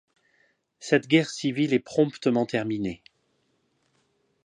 Cette 0.79 1.05
guerre 1.07 1.29
civile 1.29 1.75
est 1.75 1.79
promptement 1.79 2.47
terminée. 2.47 3.03